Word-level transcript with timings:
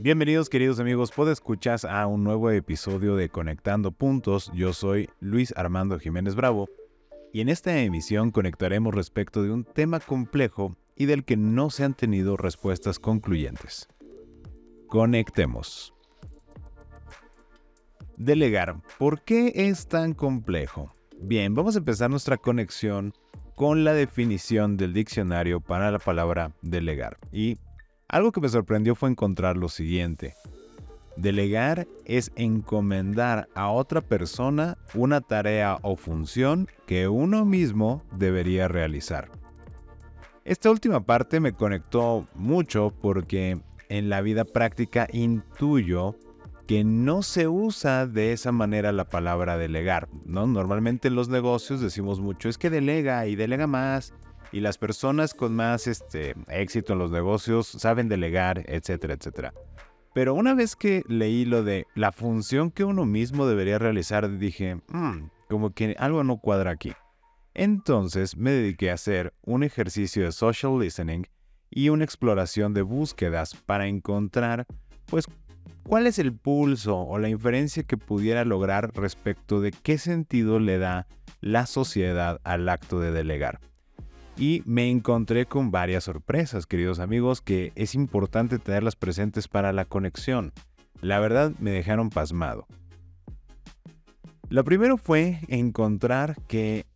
Bienvenidos 0.00 0.48
queridos 0.48 0.78
amigos, 0.78 1.10
escuchar 1.28 1.80
a 1.90 2.06
un 2.06 2.22
nuevo 2.22 2.52
episodio 2.52 3.16
de 3.16 3.30
Conectando 3.30 3.90
Puntos. 3.90 4.48
Yo 4.54 4.72
soy 4.72 5.10
Luis 5.18 5.52
Armando 5.56 5.98
Jiménez 5.98 6.36
Bravo 6.36 6.68
y 7.32 7.40
en 7.40 7.48
esta 7.48 7.76
emisión 7.80 8.30
conectaremos 8.30 8.94
respecto 8.94 9.42
de 9.42 9.50
un 9.50 9.64
tema 9.64 9.98
complejo 9.98 10.76
y 10.94 11.06
del 11.06 11.24
que 11.24 11.36
no 11.36 11.70
se 11.70 11.82
han 11.82 11.94
tenido 11.94 12.36
respuestas 12.36 13.00
concluyentes. 13.00 13.88
Conectemos. 14.86 15.92
Delegar. 18.16 18.76
¿Por 19.00 19.22
qué 19.22 19.52
es 19.52 19.88
tan 19.88 20.14
complejo? 20.14 20.92
Bien, 21.20 21.56
vamos 21.56 21.74
a 21.74 21.80
empezar 21.80 22.08
nuestra 22.08 22.36
conexión 22.36 23.14
con 23.56 23.82
la 23.82 23.94
definición 23.94 24.76
del 24.76 24.92
diccionario 24.92 25.58
para 25.58 25.90
la 25.90 25.98
palabra 25.98 26.52
delegar. 26.62 27.16
Y 27.32 27.58
algo 28.08 28.32
que 28.32 28.40
me 28.40 28.48
sorprendió 28.48 28.94
fue 28.94 29.10
encontrar 29.10 29.56
lo 29.56 29.68
siguiente. 29.68 30.34
Delegar 31.16 31.86
es 32.04 32.30
encomendar 32.36 33.48
a 33.54 33.70
otra 33.70 34.00
persona 34.00 34.78
una 34.94 35.20
tarea 35.20 35.78
o 35.82 35.96
función 35.96 36.68
que 36.86 37.08
uno 37.08 37.44
mismo 37.44 38.02
debería 38.12 38.68
realizar. 38.68 39.28
Esta 40.44 40.70
última 40.70 41.04
parte 41.04 41.40
me 41.40 41.52
conectó 41.52 42.26
mucho 42.34 42.94
porque 43.02 43.60
en 43.88 44.08
la 44.08 44.20
vida 44.20 44.44
práctica 44.44 45.08
intuyo 45.12 46.14
que 46.66 46.84
no 46.84 47.22
se 47.22 47.48
usa 47.48 48.06
de 48.06 48.32
esa 48.32 48.52
manera 48.52 48.92
la 48.92 49.04
palabra 49.04 49.58
delegar, 49.58 50.08
¿no? 50.24 50.46
Normalmente 50.46 51.08
en 51.08 51.14
los 51.14 51.28
negocios 51.28 51.80
decimos 51.80 52.20
mucho 52.20 52.48
es 52.48 52.58
que 52.58 52.70
delega 52.70 53.26
y 53.26 53.36
delega 53.36 53.66
más 53.66 54.14
y 54.52 54.60
las 54.60 54.78
personas 54.78 55.34
con 55.34 55.54
más 55.54 55.86
este, 55.86 56.34
éxito 56.48 56.92
en 56.92 56.98
los 56.98 57.10
negocios 57.10 57.66
saben 57.66 58.08
delegar, 58.08 58.64
etcétera, 58.66 59.14
etcétera. 59.14 59.52
Pero 60.14 60.34
una 60.34 60.54
vez 60.54 60.74
que 60.74 61.04
leí 61.06 61.44
lo 61.44 61.62
de 61.62 61.86
la 61.94 62.12
función 62.12 62.70
que 62.70 62.84
uno 62.84 63.04
mismo 63.04 63.46
debería 63.46 63.78
realizar, 63.78 64.38
dije, 64.38 64.76
mm, 64.88 65.30
como 65.48 65.70
que 65.74 65.94
algo 65.98 66.24
no 66.24 66.38
cuadra 66.38 66.72
aquí. 66.72 66.92
Entonces 67.54 68.36
me 68.36 68.50
dediqué 68.50 68.90
a 68.90 68.94
hacer 68.94 69.34
un 69.42 69.62
ejercicio 69.62 70.24
de 70.24 70.32
social 70.32 70.78
listening 70.78 71.24
y 71.70 71.90
una 71.90 72.04
exploración 72.04 72.72
de 72.72 72.82
búsquedas 72.82 73.54
para 73.54 73.86
encontrar, 73.86 74.66
pues, 75.06 75.26
cuál 75.82 76.06
es 76.06 76.18
el 76.18 76.32
pulso 76.32 76.98
o 76.98 77.18
la 77.18 77.28
inferencia 77.28 77.82
que 77.82 77.96
pudiera 77.96 78.44
lograr 78.44 78.90
respecto 78.94 79.60
de 79.60 79.72
qué 79.72 79.98
sentido 79.98 80.58
le 80.58 80.78
da 80.78 81.06
la 81.40 81.66
sociedad 81.66 82.40
al 82.44 82.68
acto 82.68 83.00
de 83.00 83.12
delegar 83.12 83.60
y 84.38 84.62
me 84.64 84.88
encontré 84.88 85.46
con 85.46 85.70
varias 85.70 86.04
sorpresas, 86.04 86.66
queridos 86.66 87.00
amigos, 87.00 87.42
que 87.42 87.72
es 87.74 87.94
importante 87.94 88.58
tenerlas 88.58 88.94
presentes 88.94 89.48
para 89.48 89.72
la 89.72 89.84
conexión. 89.84 90.52
La 91.00 91.18
verdad 91.18 91.52
me 91.58 91.72
dejaron 91.72 92.10
pasmado. 92.10 92.66
Lo 94.48 94.64
primero 94.64 94.96
fue 94.96 95.40
encontrar 95.48 96.36
que 96.46 96.86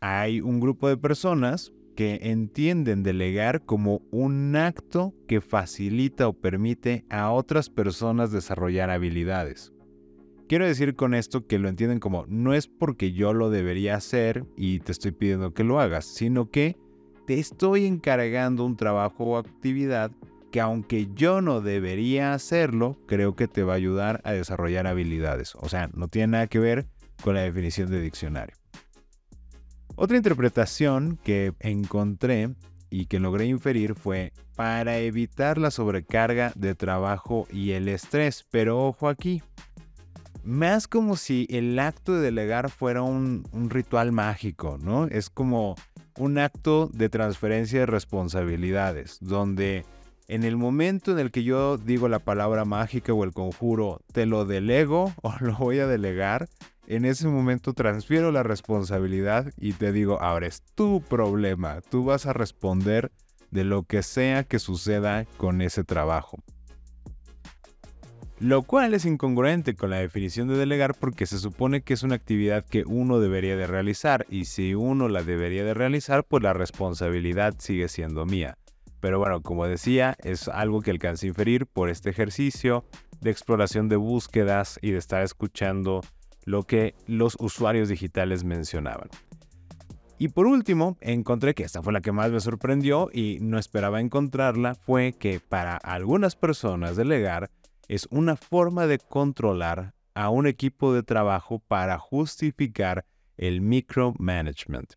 hay 0.00 0.40
un 0.40 0.60
grupo 0.60 0.88
de 0.88 0.96
personas 0.96 1.72
que 1.96 2.20
entienden 2.22 3.02
delegar 3.02 3.64
como 3.64 4.00
un 4.10 4.56
acto 4.56 5.14
que 5.28 5.40
facilita 5.40 6.28
o 6.28 6.32
permite 6.32 7.04
a 7.10 7.30
otras 7.30 7.70
personas 7.70 8.32
desarrollar 8.32 8.90
habilidades. 8.90 9.72
Quiero 10.48 10.66
decir 10.66 10.94
con 10.94 11.14
esto 11.14 11.46
que 11.46 11.58
lo 11.58 11.68
entienden 11.68 12.00
como 12.00 12.26
no 12.28 12.52
es 12.52 12.66
porque 12.66 13.12
yo 13.12 13.32
lo 13.32 13.48
debería 13.50 13.94
hacer 13.96 14.44
y 14.56 14.80
te 14.80 14.92
estoy 14.92 15.12
pidiendo 15.12 15.54
que 15.54 15.64
lo 15.64 15.80
hagas, 15.80 16.04
sino 16.04 16.50
que 16.50 16.76
te 17.26 17.38
estoy 17.38 17.86
encargando 17.86 18.64
un 18.64 18.76
trabajo 18.76 19.24
o 19.24 19.38
actividad 19.38 20.10
que 20.50 20.60
aunque 20.60 21.08
yo 21.14 21.40
no 21.40 21.60
debería 21.60 22.32
hacerlo, 22.32 22.96
creo 23.06 23.34
que 23.34 23.48
te 23.48 23.64
va 23.64 23.72
a 23.72 23.76
ayudar 23.76 24.20
a 24.24 24.32
desarrollar 24.32 24.86
habilidades. 24.86 25.54
O 25.56 25.68
sea, 25.68 25.90
no 25.94 26.06
tiene 26.06 26.28
nada 26.28 26.46
que 26.46 26.60
ver 26.60 26.86
con 27.22 27.34
la 27.34 27.40
definición 27.40 27.90
de 27.90 28.00
diccionario. 28.00 28.54
Otra 29.96 30.16
interpretación 30.16 31.18
que 31.24 31.54
encontré 31.60 32.54
y 32.88 33.06
que 33.06 33.18
logré 33.18 33.46
inferir 33.46 33.96
fue 33.96 34.32
para 34.54 34.98
evitar 34.98 35.58
la 35.58 35.72
sobrecarga 35.72 36.52
de 36.54 36.76
trabajo 36.76 37.48
y 37.50 37.72
el 37.72 37.88
estrés. 37.88 38.46
Pero 38.50 38.86
ojo 38.86 39.08
aquí, 39.08 39.42
más 40.44 40.86
como 40.86 41.16
si 41.16 41.48
el 41.50 41.76
acto 41.80 42.12
de 42.12 42.20
delegar 42.20 42.70
fuera 42.70 43.02
un, 43.02 43.44
un 43.50 43.70
ritual 43.70 44.12
mágico, 44.12 44.78
¿no? 44.80 45.06
Es 45.06 45.30
como 45.30 45.74
un 46.18 46.38
acto 46.38 46.88
de 46.92 47.08
transferencia 47.08 47.80
de 47.80 47.86
responsabilidades, 47.86 49.18
donde 49.20 49.84
en 50.28 50.44
el 50.44 50.56
momento 50.56 51.12
en 51.12 51.18
el 51.18 51.30
que 51.30 51.44
yo 51.44 51.76
digo 51.76 52.08
la 52.08 52.18
palabra 52.18 52.64
mágica 52.64 53.12
o 53.12 53.24
el 53.24 53.32
conjuro, 53.32 54.00
te 54.12 54.26
lo 54.26 54.44
delego 54.44 55.12
o 55.22 55.34
lo 55.40 55.56
voy 55.56 55.78
a 55.78 55.86
delegar, 55.86 56.48
en 56.86 57.04
ese 57.04 57.28
momento 57.28 57.72
transfiero 57.72 58.30
la 58.30 58.42
responsabilidad 58.42 59.52
y 59.56 59.72
te 59.72 59.92
digo, 59.92 60.20
ahora 60.20 60.46
es 60.46 60.62
tu 60.74 61.00
problema, 61.00 61.80
tú 61.80 62.04
vas 62.04 62.26
a 62.26 62.32
responder 62.32 63.10
de 63.50 63.64
lo 63.64 63.84
que 63.84 64.02
sea 64.02 64.44
que 64.44 64.58
suceda 64.58 65.24
con 65.36 65.62
ese 65.62 65.84
trabajo 65.84 66.42
lo 68.40 68.62
cual 68.62 68.94
es 68.94 69.04
incongruente 69.04 69.74
con 69.74 69.90
la 69.90 69.98
definición 69.98 70.48
de 70.48 70.56
delegar 70.56 70.94
porque 70.94 71.26
se 71.26 71.38
supone 71.38 71.82
que 71.82 71.94
es 71.94 72.02
una 72.02 72.16
actividad 72.16 72.64
que 72.64 72.84
uno 72.84 73.20
debería 73.20 73.56
de 73.56 73.66
realizar 73.66 74.26
y 74.28 74.46
si 74.46 74.74
uno 74.74 75.08
la 75.08 75.22
debería 75.22 75.64
de 75.64 75.74
realizar 75.74 76.24
pues 76.24 76.42
la 76.42 76.52
responsabilidad 76.52 77.54
sigue 77.58 77.88
siendo 77.88 78.26
mía. 78.26 78.58
Pero 79.00 79.18
bueno, 79.18 79.42
como 79.42 79.66
decía, 79.66 80.16
es 80.22 80.48
algo 80.48 80.80
que 80.80 80.90
alcancé 80.90 81.26
a 81.26 81.28
inferir 81.28 81.66
por 81.66 81.90
este 81.90 82.10
ejercicio 82.10 82.84
de 83.20 83.30
exploración 83.30 83.88
de 83.88 83.96
búsquedas 83.96 84.78
y 84.82 84.90
de 84.90 84.98
estar 84.98 85.22
escuchando 85.22 86.00
lo 86.44 86.62
que 86.64 86.94
los 87.06 87.36
usuarios 87.38 87.88
digitales 87.88 88.44
mencionaban. 88.44 89.08
Y 90.18 90.28
por 90.28 90.46
último, 90.46 90.96
encontré 91.00 91.54
que 91.54 91.64
esta 91.64 91.82
fue 91.82 91.92
la 91.92 92.00
que 92.00 92.12
más 92.12 92.30
me 92.30 92.40
sorprendió 92.40 93.10
y 93.12 93.38
no 93.40 93.58
esperaba 93.58 94.00
encontrarla, 94.00 94.74
fue 94.74 95.12
que 95.12 95.40
para 95.40 95.76
algunas 95.76 96.36
personas 96.36 96.96
delegar 96.96 97.50
es 97.88 98.06
una 98.10 98.36
forma 98.36 98.86
de 98.86 98.98
controlar 98.98 99.94
a 100.14 100.30
un 100.30 100.46
equipo 100.46 100.92
de 100.94 101.02
trabajo 101.02 101.58
para 101.58 101.98
justificar 101.98 103.04
el 103.36 103.60
micromanagement. 103.60 104.94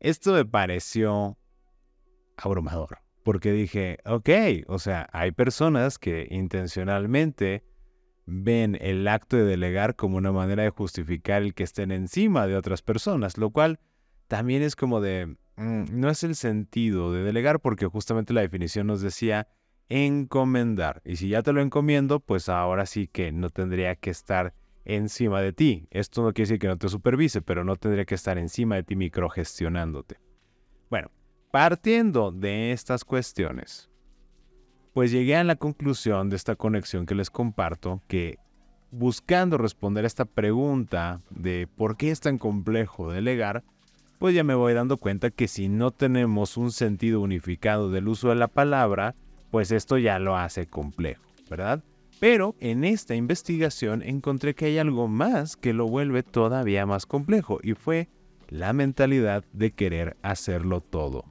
Esto 0.00 0.32
me 0.32 0.44
pareció 0.44 1.36
abrumador, 2.36 2.98
porque 3.24 3.52
dije, 3.52 3.98
ok, 4.04 4.28
o 4.68 4.78
sea, 4.78 5.08
hay 5.12 5.32
personas 5.32 5.98
que 5.98 6.28
intencionalmente 6.30 7.64
ven 8.26 8.78
el 8.80 9.08
acto 9.08 9.36
de 9.36 9.44
delegar 9.44 9.96
como 9.96 10.18
una 10.18 10.32
manera 10.32 10.62
de 10.62 10.70
justificar 10.70 11.42
el 11.42 11.54
que 11.54 11.64
estén 11.64 11.90
encima 11.90 12.46
de 12.46 12.56
otras 12.56 12.82
personas, 12.82 13.38
lo 13.38 13.50
cual 13.50 13.80
también 14.28 14.62
es 14.62 14.76
como 14.76 15.00
de, 15.00 15.36
mm, 15.56 15.84
no 15.90 16.10
es 16.10 16.22
el 16.22 16.36
sentido 16.36 17.12
de 17.12 17.24
delegar 17.24 17.60
porque 17.60 17.86
justamente 17.86 18.34
la 18.34 18.42
definición 18.42 18.86
nos 18.86 19.00
decía 19.00 19.48
encomendar. 19.88 21.02
Y 21.04 21.16
si 21.16 21.28
ya 21.28 21.42
te 21.42 21.52
lo 21.52 21.60
encomiendo, 21.60 22.20
pues 22.20 22.48
ahora 22.48 22.86
sí 22.86 23.08
que 23.08 23.32
no 23.32 23.50
tendría 23.50 23.94
que 23.96 24.10
estar 24.10 24.54
encima 24.84 25.40
de 25.40 25.52
ti. 25.52 25.86
Esto 25.90 26.22
no 26.22 26.32
quiere 26.32 26.48
decir 26.48 26.58
que 26.58 26.68
no 26.68 26.78
te 26.78 26.88
supervise, 26.88 27.42
pero 27.42 27.64
no 27.64 27.76
tendría 27.76 28.04
que 28.04 28.14
estar 28.14 28.38
encima 28.38 28.76
de 28.76 28.82
ti 28.82 28.96
microgestionándote. 28.96 30.18
Bueno, 30.90 31.10
partiendo 31.50 32.32
de 32.32 32.72
estas 32.72 33.04
cuestiones, 33.04 33.90
pues 34.94 35.12
llegué 35.12 35.36
a 35.36 35.44
la 35.44 35.56
conclusión 35.56 36.30
de 36.30 36.36
esta 36.36 36.56
conexión 36.56 37.06
que 37.06 37.14
les 37.14 37.30
comparto 37.30 38.02
que 38.08 38.38
buscando 38.90 39.58
responder 39.58 40.04
a 40.04 40.06
esta 40.06 40.24
pregunta 40.24 41.20
de 41.30 41.68
por 41.76 41.96
qué 41.96 42.10
es 42.10 42.20
tan 42.20 42.38
complejo 42.38 43.12
delegar, 43.12 43.62
pues 44.18 44.34
ya 44.34 44.42
me 44.42 44.54
voy 44.54 44.72
dando 44.72 44.96
cuenta 44.96 45.30
que 45.30 45.46
si 45.46 45.68
no 45.68 45.90
tenemos 45.90 46.56
un 46.56 46.72
sentido 46.72 47.20
unificado 47.20 47.90
del 47.90 48.08
uso 48.08 48.30
de 48.30 48.34
la 48.34 48.48
palabra, 48.48 49.14
pues 49.50 49.70
esto 49.72 49.98
ya 49.98 50.18
lo 50.18 50.36
hace 50.36 50.66
complejo, 50.66 51.22
¿verdad? 51.48 51.82
Pero 52.20 52.56
en 52.58 52.84
esta 52.84 53.14
investigación 53.14 54.02
encontré 54.02 54.54
que 54.54 54.66
hay 54.66 54.78
algo 54.78 55.06
más 55.06 55.56
que 55.56 55.72
lo 55.72 55.86
vuelve 55.86 56.22
todavía 56.22 56.84
más 56.84 57.06
complejo 57.06 57.60
y 57.62 57.74
fue 57.74 58.08
la 58.48 58.72
mentalidad 58.72 59.44
de 59.52 59.72
querer 59.72 60.16
hacerlo 60.22 60.80
todo. 60.80 61.24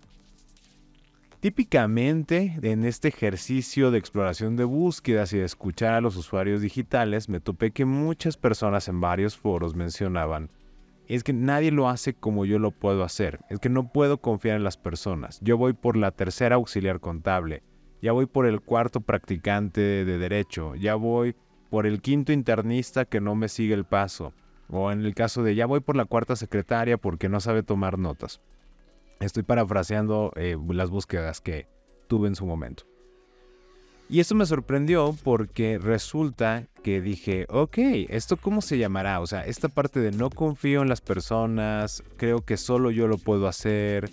Típicamente 1.39 2.57
en 2.63 2.83
este 2.83 3.09
ejercicio 3.09 3.91
de 3.91 3.99
exploración 3.99 4.55
de 4.55 4.63
búsquedas 4.63 5.33
y 5.33 5.37
de 5.37 5.45
escuchar 5.45 5.93
a 5.93 6.01
los 6.01 6.15
usuarios 6.15 6.61
digitales 6.61 7.29
me 7.29 7.39
topé 7.39 7.71
que 7.71 7.85
muchas 7.85 8.37
personas 8.37 8.87
en 8.87 9.01
varios 9.01 9.37
foros 9.37 9.75
mencionaban 9.75 10.49
es 11.07 11.23
que 11.23 11.33
nadie 11.33 11.71
lo 11.71 11.89
hace 11.89 12.13
como 12.13 12.45
yo 12.45 12.59
lo 12.59 12.71
puedo 12.71 13.03
hacer, 13.03 13.39
es 13.49 13.59
que 13.59 13.69
no 13.69 13.91
puedo 13.91 14.17
confiar 14.19 14.57
en 14.57 14.63
las 14.63 14.77
personas, 14.77 15.39
yo 15.41 15.57
voy 15.57 15.73
por 15.73 15.95
la 15.95 16.11
tercera 16.11 16.55
auxiliar 16.55 16.99
contable, 16.99 17.63
ya 18.01 18.11
voy 18.11 18.25
por 18.25 18.45
el 18.45 18.61
cuarto 18.61 19.01
practicante 19.01 19.81
de 19.81 20.17
derecho, 20.17 20.75
ya 20.75 20.95
voy 20.95 21.35
por 21.69 21.85
el 21.85 22.01
quinto 22.01 22.31
internista 22.31 23.05
que 23.05 23.21
no 23.21 23.35
me 23.35 23.49
sigue 23.49 23.73
el 23.73 23.85
paso, 23.85 24.33
o 24.69 24.91
en 24.91 25.05
el 25.05 25.15
caso 25.15 25.43
de 25.43 25.55
ya 25.55 25.65
voy 25.65 25.79
por 25.79 25.95
la 25.95 26.05
cuarta 26.05 26.35
secretaria 26.35 26.97
porque 26.97 27.29
no 27.29 27.39
sabe 27.39 27.63
tomar 27.63 27.97
notas. 27.97 28.41
Estoy 29.19 29.43
parafraseando 29.43 30.31
eh, 30.35 30.57
las 30.69 30.89
búsquedas 30.89 31.41
que 31.41 31.67
tuve 32.07 32.27
en 32.27 32.35
su 32.35 32.45
momento. 32.45 32.83
Y 34.09 34.21
esto 34.21 34.35
me 34.35 34.45
sorprendió 34.45 35.13
porque 35.21 35.77
resulta 35.79 36.67
que 36.81 37.01
dije, 37.01 37.45
ok, 37.49 37.77
¿esto 38.07 38.37
cómo 38.37 38.61
se 38.61 38.77
llamará? 38.77 39.19
O 39.19 39.27
sea, 39.27 39.41
esta 39.41 39.67
parte 39.67 39.99
de 39.99 40.11
no 40.11 40.29
confío 40.29 40.81
en 40.81 40.87
las 40.87 41.01
personas, 41.01 42.03
creo 42.15 42.39
que 42.41 42.55
solo 42.55 42.89
yo 42.89 43.07
lo 43.07 43.17
puedo 43.17 43.47
hacer, 43.47 44.09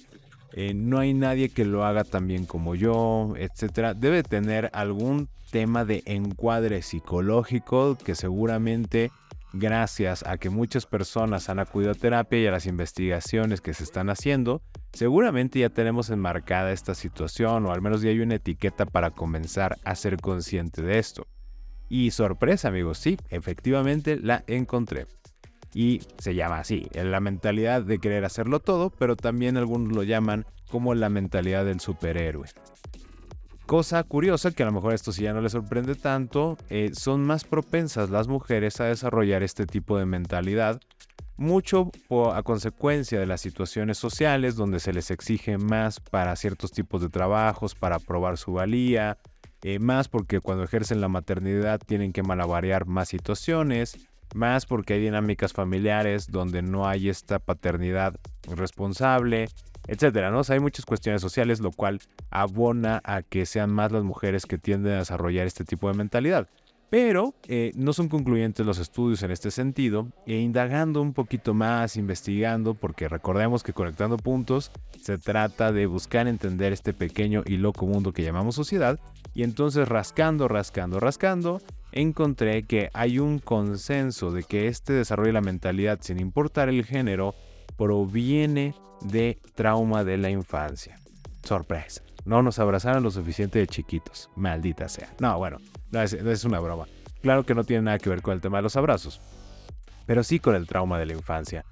eh, 0.57 0.73
no 0.73 1.01
hay 1.01 1.15
nadie 1.15 1.49
que 1.49 1.65
lo 1.65 1.85
haga 1.85 2.05
tan 2.05 2.29
bien 2.29 2.47
como 2.47 2.77
yo, 2.77 3.35
etc. 3.37 3.97
Debe 3.97 4.23
tener 4.23 4.71
algún 4.73 5.29
tema 5.51 5.85
de 5.85 6.05
encuadre 6.07 6.81
psicológico 6.83 7.99
que 7.99 8.15
seguramente 8.15 9.11
gracias 9.53 10.25
a 10.25 10.39
que 10.39 10.51
muchas 10.51 10.87
personas 10.87 11.49
han 11.49 11.59
acudido 11.59 11.91
a 11.91 11.95
terapia 11.95 12.39
y 12.41 12.47
a 12.47 12.53
las 12.53 12.67
investigaciones 12.67 13.61
que 13.61 13.75
se 13.75 13.83
están 13.83 14.11
haciendo, 14.11 14.63
seguramente 14.93 15.59
ya 15.59 15.71
tenemos 15.71 16.09
enmarcada 16.11 16.71
esta 16.71 16.95
situación 16.95 17.67
o 17.67 17.73
al 17.73 17.83
menos 17.83 18.03
ya 18.03 18.11
hay 18.11 18.21
una 18.21 18.37
etiqueta 18.37 18.87
para 18.87 19.11
comenzar 19.11 19.77
a 19.83 19.97
ser 19.97 20.19
consciente 20.21 20.83
de 20.83 21.01
esto. 21.01 21.27
Y 21.89 22.13
sorpresa 22.13 22.69
amigos, 22.69 22.99
sí, 22.99 23.17
efectivamente 23.29 24.21
la 24.21 24.45
encontré 24.47 25.09
y 25.75 26.01
se 26.19 26.35
llama 26.35 26.61
así, 26.61 26.87
la 26.95 27.21
mentalidad 27.21 27.83
de 27.83 27.99
querer 27.99 28.25
hacerlo 28.25 28.61
todo, 28.61 28.91
pero 28.91 29.17
también 29.17 29.57
algunos 29.57 29.95
lo 29.95 30.05
llaman 30.05 30.47
como 30.71 30.95
la 30.95 31.09
mentalidad 31.09 31.65
del 31.65 31.81
superhéroe. 31.81 32.49
Cosa 33.67 34.03
curiosa, 34.05 34.53
que 34.53 34.63
a 34.63 34.67
lo 34.67 34.73
mejor 34.73 34.93
esto 34.93 35.11
sí 35.11 35.23
ya 35.23 35.33
no 35.33 35.41
le 35.41 35.49
sorprende 35.49 35.95
tanto, 35.95 36.57
eh, 36.69 36.91
son 36.95 37.23
más 37.23 37.45
propensas 37.45 38.11
las 38.11 38.29
mujeres 38.29 38.81
a 38.81 38.85
desarrollar 38.85 39.43
este 39.43 39.67
tipo 39.67 39.99
de 39.99 40.05
mentalidad, 40.05 40.81
mucho 41.37 41.91
a 42.33 42.43
consecuencia 42.43 43.19
de 43.19 43.27
las 43.27 43.41
situaciones 43.41 43.99
sociales 43.99 44.55
donde 44.55 44.79
se 44.79 44.93
les 44.93 45.11
exige 45.11 45.59
más 45.59 45.99
para 45.99 46.37
ciertos 46.37 46.71
tipos 46.71 47.01
de 47.01 47.09
trabajos, 47.09 47.75
para 47.75 47.99
probar 47.99 48.37
su 48.37 48.53
valía, 48.53 49.19
eh, 49.63 49.79
más 49.79 50.09
porque 50.09 50.41
cuando 50.41 50.65
ejercen 50.65 51.01
la 51.01 51.09
maternidad 51.09 51.81
tienen 51.85 52.13
que 52.13 52.23
malabarear 52.23 52.87
más 52.87 53.09
situaciones, 53.09 53.97
más 54.35 54.67
porque 54.67 54.95
hay 54.95 55.01
dinámicas 55.01 55.53
familiares 55.53 56.29
donde 56.31 56.63
no 56.63 56.87
hay 56.87 57.09
esta 57.09 57.39
paternidad 57.39 58.15
responsable, 58.55 59.49
etcétera, 59.87 60.31
¿no? 60.31 60.43
hay 60.49 60.61
muchas 60.61 60.87
cuestiones 60.87 61.21
sociales, 61.21 61.61
lo 61.61 61.71
cual 61.71 62.01
abona 62.31 63.01
a 63.05 63.23
que 63.23 63.47
sean 63.47 63.71
más 63.71 63.93
las 63.93 64.05
mujeres 64.05 64.47
que 64.47 64.59
tienden 64.59 64.95
a 64.95 64.99
desarrollar 64.99 65.47
este 65.47 65.65
tipo 65.65 65.89
de 65.89 65.97
mentalidad. 65.97 66.49
Pero 66.91 67.35
eh, 67.49 67.73
no 67.75 67.93
son 67.93 68.09
concluyentes 68.09 68.65
los 68.65 68.79
estudios 68.79 69.23
en 69.25 69.33
este 69.33 69.51
sentido, 69.51 70.13
e 70.27 70.39
indagando 70.39 71.03
un 71.03 71.13
poquito 71.13 71.53
más, 71.53 71.97
investigando, 71.97 72.75
porque 72.75 73.09
recordemos 73.09 73.65
que 73.65 73.73
conectando 73.73 74.17
puntos 74.17 74.71
se 75.01 75.19
trata 75.19 75.73
de 75.73 75.87
buscar 75.87 76.29
entender 76.29 76.73
este 76.73 76.93
pequeño 76.93 77.43
y 77.47 77.57
loco 77.57 77.87
mundo 77.87 78.13
que 78.13 78.23
llamamos 78.23 78.55
sociedad, 78.55 79.01
y 79.35 79.43
entonces 79.43 79.89
rascando, 79.89 80.47
rascando, 80.47 81.01
rascando, 81.01 81.61
encontré 81.95 82.65
que 82.65 82.91
hay 82.93 83.19
un 83.19 83.39
consenso 83.39 84.31
de 84.31 84.43
que 84.43 84.69
este 84.69 84.93
desarrollo 84.93 85.29
de 85.29 85.35
la 85.35 85.41
mentalidad, 85.41 85.99
sin 86.03 86.21
importar 86.21 86.69
el 86.69 86.85
género, 86.85 87.35
proviene 87.77 88.75
de 89.01 89.39
trauma 89.55 90.05
de 90.05 90.19
la 90.19 90.31
infancia. 90.31 90.99
Sorpresa. 91.45 92.03
No 92.25 92.43
nos 92.43 92.59
abrazaron 92.59 93.03
lo 93.03 93.11
suficiente 93.11 93.59
de 93.59 93.67
chiquitos. 93.67 94.31
Maldita 94.35 94.89
sea. 94.89 95.15
No, 95.21 95.39
bueno, 95.39 95.59
no 95.91 96.03
es, 96.03 96.13
es 96.13 96.45
una 96.45 96.59
broma. 96.59 96.87
Claro 97.23 97.45
que 97.45 97.55
no 97.55 97.65
tiene 97.65 97.83
nada 97.83 97.99
que 97.99 98.11
ver 98.11 98.23
con 98.23 98.35
el 98.35 98.41
tema 98.41 98.59
de 98.59 98.63
los 98.63 98.77
abrazos, 98.77 99.21
pero 100.07 100.23
sí 100.23 100.41
con 100.41 100.55
el 100.55 100.67
trauma 100.67 100.99
de 100.99 101.07
la 101.07 101.15
infancia. 101.15 101.65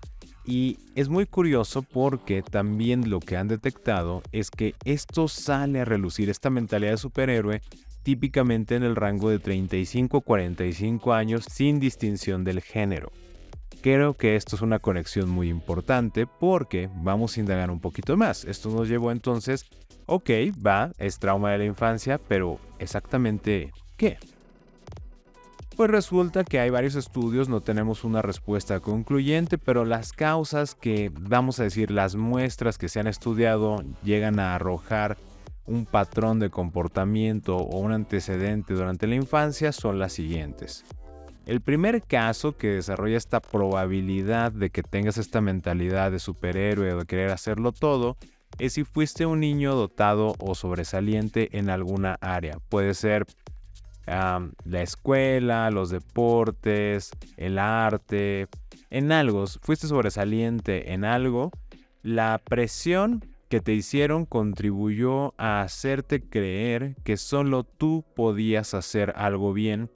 Y 0.45 0.79
es 0.95 1.09
muy 1.09 1.27
curioso 1.27 1.83
porque 1.83 2.43
también 2.43 3.11
lo 3.11 3.21
que 3.21 3.37
han 3.37 3.49
detectado 3.49 4.23
es 4.33 4.51
que 4.51 4.75
esto 4.85 5.29
sale 5.29 5.81
a 5.81 5.85
relucir 5.85 6.31
esta 6.31 6.51
mentalidad 6.51 6.93
de 6.93 6.97
superhéroe 6.97 7.63
típicamente 8.03 8.75
en 8.77 8.83
el 8.83 8.97
rango 8.97 9.31
de 9.31 9.39
35 9.39 10.19
a 10.19 10.21
45 10.21 11.13
años 11.13 11.45
sin 11.51 11.81
distinción 11.81 12.45
del 12.45 12.61
género. 12.61 13.13
Creo 13.81 14.15
que 14.15 14.37
esto 14.37 14.55
es 14.55 14.63
una 14.63 14.79
conexión 14.79 15.29
muy 15.29 15.49
importante 15.49 16.27
porque 16.27 16.89
vamos 16.95 17.37
a 17.37 17.41
indagar 17.41 17.71
un 17.71 17.81
poquito 17.81 18.17
más. 18.17 18.45
Esto 18.45 18.71
nos 18.71 18.89
llevó 18.89 19.11
entonces, 19.11 19.67
ok, 20.07 20.31
va, 20.65 20.93
es 20.99 21.19
trauma 21.19 21.51
de 21.51 21.59
la 21.59 21.65
infancia, 21.65 22.21
pero 22.29 22.61
exactamente 22.79 23.73
qué? 23.97 24.19
Pues 25.77 25.91
resulta 25.91 26.45
que 26.45 26.61
hay 26.61 26.69
varios 26.69 26.95
estudios, 26.97 27.49
no 27.49 27.63
tenemos 27.63 28.05
una 28.05 28.21
respuesta 28.21 28.81
concluyente, 28.81 29.57
pero 29.57 29.87
las 29.87 30.13
causas 30.13 30.75
que, 30.75 31.11
vamos 31.19 31.59
a 31.59 31.65
decir, 31.65 31.91
las 31.91 32.15
muestras 32.15 32.77
que 32.77 32.89
se 32.89 33.01
han 33.01 33.07
estudiado 33.07 33.83
llegan 34.05 34.39
a 34.39 34.55
arrojar 34.55 35.17
un 35.67 35.87
patrón 35.87 36.39
de 36.39 36.51
comportamiento 36.51 37.57
o 37.57 37.79
un 37.79 37.93
antecedente 37.93 38.75
durante 38.75 39.07
la 39.07 39.15
infancia 39.15 39.73
son 39.73 39.99
las 39.99 40.13
siguientes. 40.13 40.85
El 41.47 41.61
primer 41.61 42.03
caso 42.03 42.57
que 42.57 42.69
desarrolla 42.69 43.17
esta 43.17 43.41
probabilidad 43.41 44.53
de 44.53 44.71
que 44.71 44.83
tengas 44.83 45.19
esta 45.19 45.41
mentalidad 45.41 46.13
de 46.13 46.19
superhéroe 46.19 46.93
o 46.93 46.99
de 46.99 47.07
querer 47.07 47.31
hacerlo 47.31 47.73
todo 47.73 48.17
es 48.59 48.75
si 48.75 48.85
fuiste 48.85 49.27
un 49.27 49.41
niño 49.41 49.75
dotado 49.75 50.35
o 50.39 50.55
sobresaliente 50.55 51.57
en 51.59 51.69
alguna 51.69 52.17
área. 52.21 52.59
Puede 52.69 52.95
ser 52.95 53.27
la 54.07 54.83
escuela, 54.83 55.71
los 55.71 55.91
deportes, 55.91 57.11
el 57.37 57.59
arte, 57.59 58.49
en 58.91 59.13
algo, 59.13 59.47
fuiste 59.63 59.87
sobresaliente 59.87 60.93
en 60.93 61.05
algo, 61.05 61.51
la 62.03 62.41
presión 62.45 63.25
que 63.53 63.61
te 63.61 63.75
hicieron 63.75 64.25
contribuyó 64.25 65.35
a 65.37 65.61
hacerte 65.61 66.27
creer 66.27 66.97
que 67.05 67.19
solo 67.19 67.65
tú 67.65 68.03
podías 68.17 68.73
hacer 68.73 69.13
algo 69.15 69.53
bien 69.53 69.91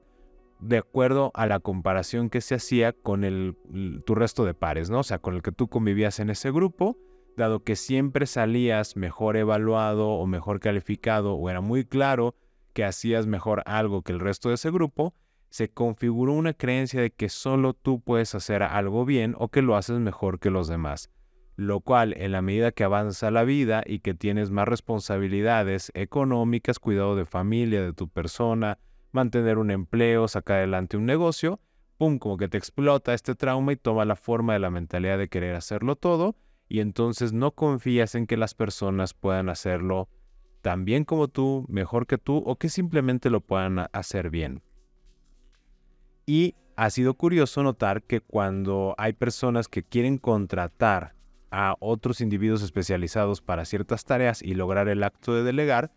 de 0.60 0.76
acuerdo 0.76 1.30
a 1.32 1.46
la 1.46 1.58
comparación 1.58 2.28
que 2.28 2.42
se 2.42 2.56
hacía 2.56 2.92
con 2.92 3.24
el, 3.24 3.56
tu 4.04 4.14
resto 4.14 4.44
de 4.44 4.52
pares, 4.52 4.90
¿no? 4.90 4.98
O 4.98 5.04
sea, 5.04 5.20
con 5.20 5.34
el 5.34 5.40
que 5.40 5.52
tú 5.52 5.68
convivías 5.68 6.20
en 6.20 6.28
ese 6.28 6.50
grupo, 6.50 6.98
dado 7.34 7.64
que 7.64 7.76
siempre 7.76 8.26
salías 8.26 8.94
mejor 8.94 9.38
evaluado 9.38 10.10
o 10.10 10.26
mejor 10.26 10.60
calificado 10.60 11.32
o 11.32 11.48
era 11.48 11.62
muy 11.62 11.86
claro 11.86 12.34
que 12.74 12.84
hacías 12.84 13.26
mejor 13.26 13.62
algo 13.64 14.02
que 14.02 14.12
el 14.12 14.20
resto 14.20 14.50
de 14.50 14.56
ese 14.56 14.70
grupo, 14.70 15.14
se 15.48 15.70
configuró 15.70 16.34
una 16.34 16.52
creencia 16.52 17.00
de 17.00 17.10
que 17.10 17.30
solo 17.30 17.72
tú 17.72 18.02
puedes 18.02 18.34
hacer 18.34 18.62
algo 18.62 19.06
bien 19.06 19.34
o 19.38 19.48
que 19.48 19.62
lo 19.62 19.76
haces 19.76 19.98
mejor 19.98 20.40
que 20.40 20.50
los 20.50 20.68
demás 20.68 21.08
lo 21.56 21.80
cual 21.80 22.14
en 22.18 22.32
la 22.32 22.42
medida 22.42 22.70
que 22.70 22.84
avanza 22.84 23.30
la 23.30 23.42
vida 23.42 23.82
y 23.84 24.00
que 24.00 24.14
tienes 24.14 24.50
más 24.50 24.68
responsabilidades 24.68 25.90
económicas, 25.94 26.78
cuidado 26.78 27.16
de 27.16 27.24
familia, 27.24 27.82
de 27.82 27.94
tu 27.94 28.08
persona, 28.08 28.78
mantener 29.12 29.56
un 29.56 29.70
empleo, 29.70 30.28
sacar 30.28 30.58
adelante 30.58 30.98
un 30.98 31.06
negocio, 31.06 31.60
pum, 31.96 32.18
como 32.18 32.36
que 32.36 32.48
te 32.48 32.58
explota 32.58 33.14
este 33.14 33.34
trauma 33.34 33.72
y 33.72 33.76
toma 33.76 34.04
la 34.04 34.16
forma 34.16 34.52
de 34.52 34.58
la 34.58 34.70
mentalidad 34.70 35.16
de 35.16 35.28
querer 35.28 35.56
hacerlo 35.56 35.96
todo 35.96 36.36
y 36.68 36.80
entonces 36.80 37.32
no 37.32 37.52
confías 37.52 38.14
en 38.14 38.26
que 38.26 38.36
las 38.36 38.54
personas 38.54 39.14
puedan 39.14 39.48
hacerlo 39.48 40.10
tan 40.60 40.84
bien 40.84 41.04
como 41.04 41.28
tú, 41.28 41.64
mejor 41.68 42.06
que 42.06 42.18
tú 42.18 42.42
o 42.44 42.56
que 42.56 42.68
simplemente 42.68 43.30
lo 43.30 43.40
puedan 43.40 43.86
hacer 43.92 44.30
bien. 44.30 44.62
Y 46.26 46.54
ha 46.76 46.90
sido 46.90 47.14
curioso 47.14 47.62
notar 47.62 48.02
que 48.02 48.20
cuando 48.20 48.94
hay 48.98 49.14
personas 49.14 49.68
que 49.68 49.82
quieren 49.82 50.18
contratar 50.18 51.15
a 51.50 51.76
otros 51.80 52.20
individuos 52.20 52.62
especializados 52.62 53.40
para 53.40 53.64
ciertas 53.64 54.04
tareas 54.04 54.42
y 54.42 54.54
lograr 54.54 54.88
el 54.88 55.02
acto 55.02 55.34
de 55.34 55.42
delegar, 55.42 55.90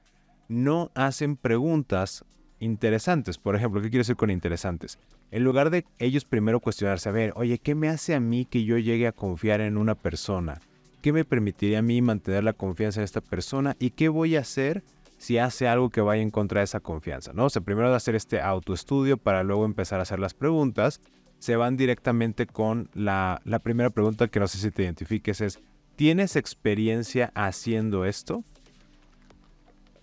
no 0.48 0.92
hacen 0.96 1.36
preguntas 1.36 2.26
interesantes. 2.60 3.38
Por 3.38 3.56
ejemplo, 3.56 3.82
¿qué 3.82 3.90
quiero 3.90 4.02
decir 4.02 4.16
con 4.16 4.30
interesantes? 4.30 5.00
En 5.32 5.44
lugar 5.44 5.70
de 5.70 5.86
ellos 6.00 6.26
primero 6.26 6.60
cuestionarse, 6.60 7.10
a 7.10 7.14
ver, 7.14 7.34
oye, 7.36 7.60
¿qué 7.60 7.76
me 7.76 7.90
hace 7.90 8.16
a 8.16 8.20
mí 8.20 8.46
que 8.46 8.64
yo 8.64 8.78
llegue 8.78 9.08
a 9.08 9.12
confiar 9.12 9.62
en 9.62 9.78
una 9.78 9.96
persona? 9.96 10.60
¿Qué 11.02 11.14
me 11.14 11.24
permitiría 11.24 11.80
a 11.80 11.84
mí 11.84 12.02
mantener 12.02 12.44
la 12.44 12.54
confianza 12.54 13.00
en 13.00 13.06
esta 13.06 13.22
persona? 13.22 13.76
¿Y 13.80 13.92
qué 13.92 14.10
voy 14.10 14.36
a 14.36 14.42
hacer 14.42 14.84
si 15.18 15.38
hace 15.38 15.68
algo 15.68 15.90
que 15.90 16.02
vaya 16.02 16.22
en 16.22 16.32
contra 16.32 16.62
de 16.62 16.66
esa 16.66 16.80
confianza, 16.80 17.32
¿no? 17.34 17.46
O 17.46 17.62
primero 17.62 17.90
de 17.90 17.96
hacer 17.96 18.16
este 18.16 18.42
autoestudio 18.42 19.18
para 19.18 19.44
luego 19.44 19.66
empezar 19.66 20.00
a 20.00 20.04
hacer 20.04 20.20
las 20.20 20.34
preguntas, 20.34 21.02
se 21.40 21.56
van 21.56 21.78
directamente 21.78 22.46
con 22.46 22.90
la, 22.94 23.42
la 23.46 23.60
primera 23.60 23.90
pregunta 23.90 24.28
que 24.28 24.40
no 24.40 24.48
sé 24.48 24.58
si 24.58 24.72
te 24.72 24.84
identifiques 24.84 25.42
es, 25.42 25.60
¿tienes 25.96 26.36
experiencia 26.36 27.32
haciendo 27.34 28.06
esto? 28.06 28.44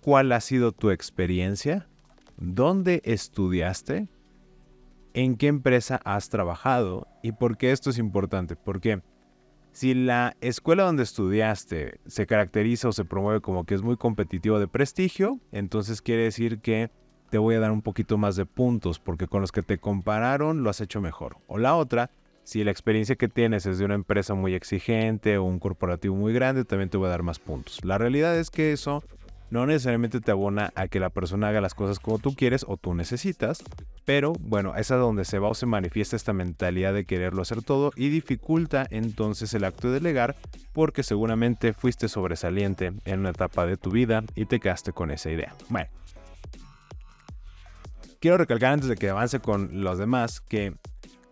¿Cuál 0.01 0.31
ha 0.31 0.41
sido 0.41 0.71
tu 0.71 0.89
experiencia? 0.89 1.87
¿Dónde 2.37 3.01
estudiaste? 3.03 4.07
¿En 5.13 5.37
qué 5.37 5.47
empresa 5.47 5.99
has 6.03 6.29
trabajado? 6.29 7.07
¿Y 7.23 7.31
por 7.31 7.57
qué 7.57 7.71
esto 7.71 7.89
es 7.89 7.97
importante? 7.97 8.55
Porque 8.55 9.01
si 9.71 9.93
la 9.93 10.35
escuela 10.41 10.83
donde 10.83 11.03
estudiaste 11.03 11.99
se 12.07 12.25
caracteriza 12.25 12.89
o 12.89 12.93
se 12.93 13.05
promueve 13.05 13.41
como 13.41 13.65
que 13.65 13.75
es 13.75 13.83
muy 13.83 13.95
competitivo 13.95 14.59
de 14.59 14.67
prestigio, 14.67 15.39
entonces 15.51 16.01
quiere 16.01 16.23
decir 16.23 16.59
que 16.59 16.89
te 17.29 17.37
voy 17.37 17.55
a 17.55 17.59
dar 17.59 17.71
un 17.71 17.81
poquito 17.81 18.17
más 18.17 18.35
de 18.35 18.45
puntos 18.45 18.99
porque 18.99 19.27
con 19.27 19.41
los 19.41 19.51
que 19.51 19.63
te 19.63 19.77
compararon 19.77 20.63
lo 20.63 20.69
has 20.69 20.81
hecho 20.81 21.01
mejor. 21.01 21.37
O 21.47 21.57
la 21.57 21.75
otra, 21.75 22.09
si 22.43 22.63
la 22.63 22.71
experiencia 22.71 23.15
que 23.15 23.27
tienes 23.27 23.65
es 23.65 23.77
de 23.77 23.85
una 23.85 23.95
empresa 23.95 24.33
muy 24.33 24.53
exigente 24.53 25.37
o 25.37 25.43
un 25.43 25.59
corporativo 25.59 26.15
muy 26.15 26.33
grande, 26.33 26.65
también 26.65 26.89
te 26.89 26.97
voy 26.97 27.07
a 27.07 27.11
dar 27.11 27.23
más 27.23 27.39
puntos. 27.39 27.83
La 27.83 27.97
realidad 27.97 28.37
es 28.37 28.49
que 28.49 28.71
eso 28.71 29.03
no 29.49 29.65
necesariamente 29.65 30.19
te 30.19 30.31
abona 30.31 30.71
a 30.75 30.87
que 30.87 30.99
la 30.99 31.09
persona 31.09 31.49
haga 31.49 31.61
las 31.61 31.73
cosas 31.73 31.99
como 31.99 32.19
tú 32.19 32.35
quieres 32.35 32.65
o 32.67 32.77
tú 32.77 32.93
necesitas, 32.93 33.63
pero 34.05 34.33
bueno, 34.39 34.75
es 34.75 34.91
a 34.91 34.95
donde 34.95 35.25
se 35.25 35.39
va 35.39 35.49
o 35.49 35.53
se 35.53 35.65
manifiesta 35.65 36.15
esta 36.15 36.33
mentalidad 36.33 36.93
de 36.93 37.05
quererlo 37.05 37.41
hacer 37.41 37.61
todo 37.61 37.91
y 37.95 38.09
dificulta 38.09 38.85
entonces 38.89 39.53
el 39.53 39.63
acto 39.63 39.87
de 39.87 39.95
delegar 39.95 40.35
porque 40.73 41.03
seguramente 41.03 41.73
fuiste 41.73 42.07
sobresaliente 42.07 42.93
en 43.05 43.19
una 43.19 43.29
etapa 43.29 43.65
de 43.65 43.77
tu 43.77 43.89
vida 43.91 44.23
y 44.35 44.45
te 44.45 44.59
quedaste 44.59 44.91
con 44.91 45.11
esa 45.11 45.31
idea. 45.31 45.55
Bueno, 45.69 45.89
quiero 48.19 48.37
recalcar 48.37 48.73
antes 48.73 48.89
de 48.89 48.95
que 48.95 49.09
avance 49.09 49.39
con 49.39 49.83
los 49.83 49.97
demás 49.97 50.41
que 50.41 50.73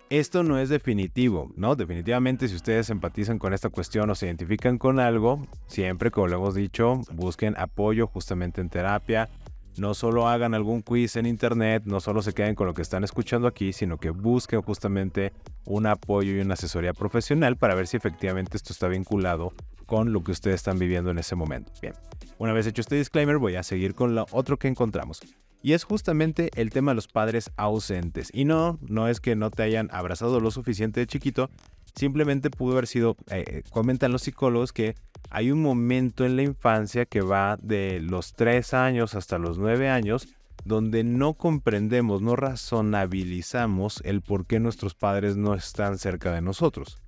esto 0.10 0.44
no 0.44 0.60
es 0.60 0.70
definitivo, 0.70 1.52
¿no? 1.56 1.76
Definitivamente 1.76 2.48
si 2.48 2.56
ustedes 2.56 2.90
empatizan 2.90 3.40
con 3.40 3.54
esta 3.54 3.70
cuestión 3.70 4.10
o 4.10 4.16
se 4.16 4.28
identifican 4.28 4.78
con 4.78 5.00
algo, 5.00 5.48
siempre, 5.66 6.12
como 6.12 6.28
lo 6.28 6.36
hemos 6.38 6.54
dicho, 6.54 7.02
busquen 7.12 7.56
apoyo 7.58 8.08
justamente 8.08 8.62
en 8.62 8.70
terapia. 8.70 9.30
No 9.78 9.94
solo 9.94 10.30
hagan 10.30 10.54
algún 10.54 10.82
quiz 10.82 11.18
en 11.18 11.26
internet, 11.26 11.84
no 11.86 12.00
solo 12.00 12.22
se 12.22 12.34
queden 12.34 12.56
con 12.56 12.68
lo 12.68 12.74
que 12.74 12.82
están 12.82 13.04
escuchando 13.04 13.48
aquí, 13.48 13.74
sino 13.74 13.98
que 13.98 14.10
busquen 14.12 14.62
justamente 14.62 15.34
un 15.66 15.86
apoyo 15.86 16.32
y 16.32 16.40
una 16.40 16.54
asesoría 16.54 16.94
profesional 16.94 17.58
para 17.58 17.76
ver 17.76 17.88
si 17.88 17.98
efectivamente 17.98 18.56
esto 18.56 18.72
está 18.72 18.88
vinculado 18.88 19.54
con 19.86 20.14
lo 20.14 20.24
que 20.24 20.32
ustedes 20.32 20.56
están 20.56 20.80
viviendo 20.80 21.12
en 21.12 21.18
ese 21.18 21.36
momento. 21.36 21.74
Bien, 21.82 21.94
una 22.38 22.54
vez 22.54 22.68
hecho 22.68 22.82
este 22.82 22.96
disclaimer, 22.96 23.38
voy 23.38 23.56
a 23.56 23.64
seguir 23.64 23.96
con 23.96 24.16
lo 24.16 24.28
otro 24.32 24.58
que 24.58 24.70
encontramos. 24.70 25.22
Y 25.66 25.74
es 25.74 25.84
justamente 25.84 26.52
el 26.58 26.70
tema 26.70 26.92
de 26.92 26.96
los 26.96 27.08
padres 27.08 27.50
ausentes. 27.58 28.30
Y 28.32 28.46
no, 28.46 28.78
no 28.88 29.08
es 29.08 29.20
que 29.20 29.36
no 29.36 29.50
te 29.50 29.64
hayan 29.64 29.90
abrazado 29.92 30.40
lo 30.40 30.52
suficiente 30.52 31.00
de 31.00 31.08
chiquito, 31.08 31.50
simplemente 31.96 32.52
pudo 32.52 32.74
haber 32.74 32.86
sido, 32.86 33.18
eh, 33.32 33.64
comentan 33.72 34.12
los 34.12 34.22
psicólogos 34.22 34.72
que 34.72 34.94
hay 35.32 35.50
un 35.50 35.64
momento 35.64 36.24
en 36.24 36.36
la 36.36 36.44
infancia 36.44 37.08
que 37.08 37.22
va 37.22 37.58
de 37.60 38.00
los 38.00 38.34
3 38.34 38.76
años 38.76 39.16
hasta 39.16 39.40
los 39.40 39.58
9 39.58 39.90
años, 39.90 40.28
donde 40.66 41.04
no 41.04 41.34
comprendemos, 41.34 42.22
no 42.22 42.36
razonabilizamos 42.36 44.04
el 44.06 44.22
por 44.22 44.46
qué 44.46 44.60
nuestros 44.60 44.94
padres 44.94 45.36
no 45.36 45.56
están 45.56 45.98
cerca 45.98 46.32
de 46.32 46.42
nosotros. 46.42 47.00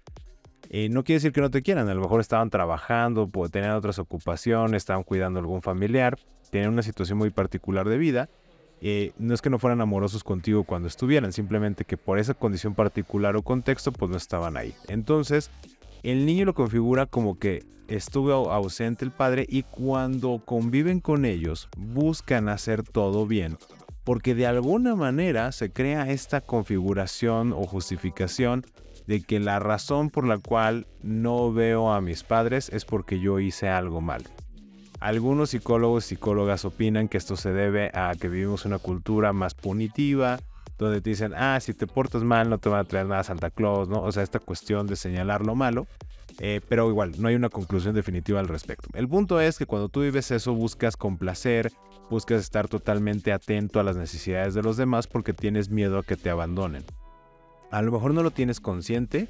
Y 0.68 0.90
no 0.90 1.04
quiere 1.04 1.18
decir 1.18 1.32
que 1.32 1.42
no 1.42 1.52
te 1.52 1.62
quieran, 1.62 1.90
a 1.90 1.94
lo 1.94 2.02
mejor 2.02 2.22
estaban 2.22 2.50
trabajando, 2.50 3.30
tenían 3.52 3.74
otras 3.74 4.00
ocupaciones, 4.00 4.78
estaban 4.82 5.04
cuidando 5.04 5.38
a 5.38 5.42
algún 5.42 5.62
familiar, 5.62 6.18
tenían 6.50 6.74
una 6.74 6.82
situación 6.82 7.20
muy 7.20 7.30
particular 7.30 7.88
de 7.88 8.00
vida 8.00 8.30
eh, 8.82 9.12
no 9.18 9.34
es 9.34 9.42
que 9.42 9.50
no 9.50 9.60
fueran 9.60 9.82
amorosos 9.82 10.24
contigo 10.24 10.64
cuando 10.64 10.88
estuvieran, 10.88 11.34
simplemente 11.34 11.86
que 11.86 11.98
por 11.98 12.20
esa 12.20 12.34
condición 12.34 12.76
particular 12.76 13.36
o 13.36 13.42
contexto 13.42 13.92
pues 13.92 14.12
no 14.12 14.18
estaban 14.18 14.58
ahí. 14.58 14.74
Entonces, 14.88 15.50
el 16.04 16.26
niño 16.26 16.46
lo 16.46 16.54
configura 16.54 17.06
como 17.06 17.40
que 17.40 17.64
estuvo 17.88 18.52
ausente 18.52 19.06
el 19.06 19.12
padre 19.12 19.46
y 19.50 19.64
cuando 19.64 20.42
conviven 20.46 21.00
con 21.00 21.26
ellos 21.26 21.70
buscan 21.78 22.50
hacer 22.50 22.84
todo 22.84 23.26
bien, 23.26 23.58
porque 24.04 24.36
de 24.36 24.46
alguna 24.46 24.96
manera 24.96 25.52
se 25.52 25.72
crea 25.72 26.12
esta 26.12 26.42
configuración 26.42 27.54
o 27.54 27.66
justificación 27.66 28.64
de 29.08 29.22
que 29.22 29.40
la 29.40 29.60
razón 29.60 30.10
por 30.10 30.28
la 30.28 30.38
cual 30.38 30.86
no 31.02 31.52
veo 31.52 31.92
a 31.92 32.02
mis 32.02 32.24
padres 32.24 32.70
es 32.70 32.86
porque 32.86 33.20
yo 33.20 33.40
hice 33.40 33.70
algo 33.70 34.02
mal. 34.02 34.24
Algunos 35.00 35.52
psicólogos 35.52 36.06
y 36.06 36.10
psicólogas 36.10 36.66
opinan 36.66 37.08
que 37.08 37.18
esto 37.18 37.36
se 37.36 37.54
debe 37.54 37.92
a 37.94 38.14
que 38.20 38.30
vivimos 38.30 38.66
una 38.66 38.80
cultura 38.80 39.32
más 39.32 39.54
punitiva, 39.54 40.40
donde 40.78 41.02
te 41.02 41.12
dicen, 41.12 41.34
ah, 41.36 41.60
si 41.60 41.74
te 41.74 41.88
portas 41.88 42.24
mal 42.24 42.50
no 42.50 42.58
te 42.58 42.70
van 42.70 42.80
a 42.80 42.84
traer 42.84 43.06
nada 43.06 43.22
a 43.22 43.24
Santa 43.24 43.50
Claus, 43.52 43.88
¿no? 43.90 44.02
O 44.02 44.12
sea, 44.12 44.24
esta 44.24 44.40
cuestión 44.40 44.88
de 44.88 44.96
señalar 44.96 45.46
lo 45.46 45.56
malo. 45.56 45.88
Eh, 46.40 46.62
pero 46.68 46.88
igual, 46.90 47.14
no 47.18 47.30
hay 47.30 47.36
una 47.36 47.50
conclusión 47.50 47.96
definitiva 47.96 48.40
al 48.40 48.48
respecto. 48.48 48.90
El 48.94 49.08
punto 49.08 49.40
es 49.40 49.58
que 49.58 49.66
cuando 49.66 49.90
tú 49.90 50.02
vives 50.02 50.30
eso 50.30 50.54
buscas 50.54 50.96
complacer, 50.96 51.72
buscas 52.10 52.42
estar 52.42 52.68
totalmente 52.68 53.34
atento 53.34 53.80
a 53.80 53.84
las 53.84 53.96
necesidades 53.98 54.54
de 54.54 54.62
los 54.62 54.78
demás 54.78 55.08
porque 55.08 55.34
tienes 55.34 55.70
miedo 55.70 55.98
a 55.98 56.04
que 56.04 56.16
te 56.16 56.30
abandonen. 56.30 56.84
A 57.72 57.82
lo 57.82 57.92
mejor 57.92 58.14
no 58.14 58.24
lo 58.24 58.32
tienes 58.32 58.60
consciente, 58.60 59.28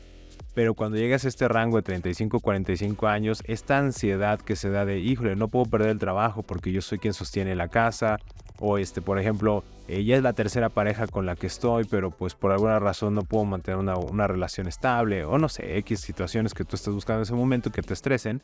pero 0.54 0.74
cuando 0.74 0.98
llegas 0.98 1.26
a 1.26 1.28
este 1.28 1.48
rango 1.48 1.78
de 1.78 1.84
35, 1.84 2.40
45 2.40 3.08
años, 3.08 3.44
esta 3.46 3.78
ansiedad 3.78 4.40
que 4.40 4.56
se 4.56 4.70
da 4.70 4.86
de, 4.86 5.00
híjole, 5.00 5.36
no 5.36 5.48
puedo 5.48 5.66
perder 5.66 5.90
el 5.90 6.00
trabajo 6.00 6.44
porque 6.44 6.72
yo 6.72 6.82
soy 6.82 7.00
quien 7.00 7.14
sostiene 7.14 7.56
la 7.56 7.68
casa, 7.68 8.18
o 8.60 8.78
este, 8.78 9.02
por 9.02 9.20
ejemplo, 9.20 9.64
ella 9.88 10.18
es 10.18 10.24
la 10.24 10.34
tercera 10.34 10.70
pareja 10.70 11.08
con 11.08 11.26
la 11.26 11.36
que 11.36 11.48
estoy, 11.48 11.86
pero 11.86 12.12
pues 12.12 12.34
por 12.34 12.52
alguna 12.52 12.80
razón 12.80 13.14
no 13.14 13.24
puedo 13.24 13.46
mantener 13.46 13.80
una, 13.80 14.28
relación 14.28 14.68
estable, 14.68 15.24
o 15.26 15.38
no 15.38 15.48
sé, 15.50 15.78
X 15.78 16.00
situaciones 16.00 16.54
que 16.54 16.66
tú 16.66 16.76
estás 16.76 16.94
buscando 16.94 17.20
en 17.20 17.24
ese 17.24 17.34
momento 17.34 17.72
que 17.72 17.82
te 17.82 17.94
estresen, 17.94 18.42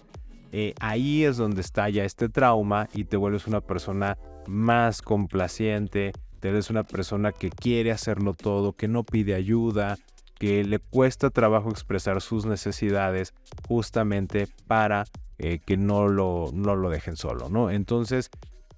eh, 0.51 0.75
ahí 0.79 1.23
es 1.23 1.37
donde 1.37 1.61
estalla 1.61 2.05
este 2.05 2.29
trauma 2.29 2.87
y 2.93 3.05
te 3.05 3.17
vuelves 3.17 3.47
una 3.47 3.61
persona 3.61 4.17
más 4.45 5.01
complaciente, 5.01 6.11
te 6.39 6.51
una 6.69 6.83
persona 6.83 7.31
que 7.31 7.49
quiere 7.49 7.91
hacerlo 7.91 8.33
todo, 8.33 8.73
que 8.73 8.89
no 8.89 9.03
pide 9.03 9.33
ayuda, 9.33 9.97
que 10.43 10.65
le 10.65 10.79
cuesta 10.79 11.29
trabajo 11.29 11.69
expresar 11.69 12.19
sus 12.21 12.45
necesidades 12.45 13.33
justamente 13.65 14.49
para 14.67 15.05
eh, 15.37 15.59
que 15.65 15.77
no 15.77 16.09
lo, 16.09 16.49
no 16.53 16.75
lo 16.75 16.89
dejen 16.89 17.15
solo, 17.15 17.47
¿no? 17.47 17.71
Entonces, 17.71 18.29